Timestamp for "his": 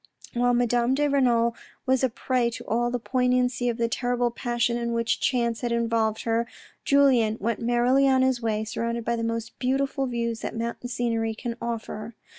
8.23-8.41